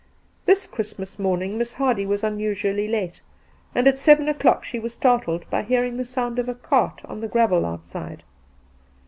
This 0.47 0.65
Christmas 0.65 1.19
morning 1.19 1.59
Miss 1.59 1.73
Hardy 1.73 2.07
was 2.07 2.23
un 2.23 2.39
usually 2.39 2.87
late, 2.87 3.21
and 3.75 3.87
at 3.87 3.99
seven 3.99 4.27
o'clock 4.27 4.63
she 4.63 4.79
was 4.79 4.95
startled 4.95 5.47
by 5.51 5.61
hearing 5.61 5.97
the 5.97 6.05
sound 6.05 6.39
of 6.39 6.49
a 6.49 6.55
cart 6.55 7.05
on 7.05 7.21
the 7.21 7.27
gravel 7.27 7.67
out 7.67 7.85
side. 7.85 8.23